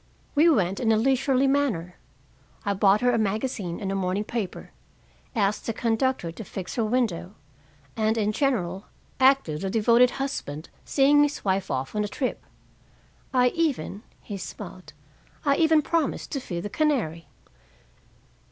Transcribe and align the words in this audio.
We 0.33 0.49
went 0.49 0.79
in 0.79 0.91
a 0.91 0.97
leisurely 0.97 1.45
manner. 1.45 1.93
I 2.65 2.73
bought 2.73 3.01
her 3.01 3.11
a 3.11 3.19
magazine 3.19 3.79
and 3.79 3.91
a 3.91 3.95
morning 3.95 4.23
paper, 4.23 4.71
asked 5.35 5.67
the 5.67 5.73
conductor 5.73 6.31
to 6.31 6.43
fix 6.43 6.73
her 6.73 6.83
window, 6.83 7.35
and, 7.95 8.17
in 8.17 8.31
general, 8.31 8.85
acted 9.19 9.61
the 9.61 9.69
devoted 9.69 10.09
husband 10.17 10.69
seeing 10.85 11.21
his 11.21 11.45
wife 11.45 11.69
off 11.69 11.95
on 11.95 12.03
a 12.03 12.07
trip. 12.07 12.43
I 13.31 13.49
even" 13.49 14.01
he 14.21 14.37
smiled 14.37 14.93
"I 15.45 15.57
even 15.57 15.83
promised 15.83 16.31
to 16.31 16.39
feed 16.39 16.61
the 16.61 16.69
canary." 16.71 17.27